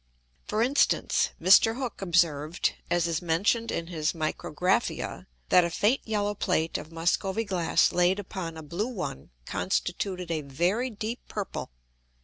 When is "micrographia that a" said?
4.13-5.69